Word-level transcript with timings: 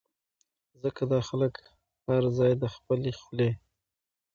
ځکه 0.81 1.01
دا 1.11 1.19
خلک 1.29 1.53
هر 2.07 2.23
ځائے 2.37 2.55
د 2.61 2.65
خپلې 2.75 3.11
خلې 3.21 3.49